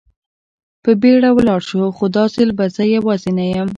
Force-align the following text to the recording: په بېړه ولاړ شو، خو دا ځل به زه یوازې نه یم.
په 0.83 0.91
بېړه 1.01 1.29
ولاړ 1.33 1.61
شو، 1.69 1.83
خو 1.95 2.05
دا 2.15 2.23
ځل 2.35 2.49
به 2.57 2.65
زه 2.75 2.83
یوازې 2.95 3.29
نه 3.37 3.45
یم. 3.53 3.67